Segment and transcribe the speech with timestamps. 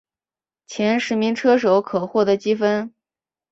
[0.65, 2.91] 前十名车手可获得积分。